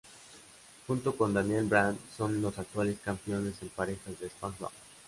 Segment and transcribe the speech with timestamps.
[0.87, 4.71] Junto con Daniel Bryan, son los actuales Campeones en Parejas de SmackDown.